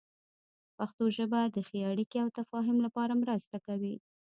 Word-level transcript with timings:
پښتو 0.77 1.03
ژبه 1.17 1.41
د 1.55 1.57
ښې 1.67 1.79
اړیکې 1.91 2.17
او 2.23 2.29
تفاهم 2.39 2.77
لپاره 2.85 3.13
مرسته 3.23 3.57
کوي. 3.65 3.95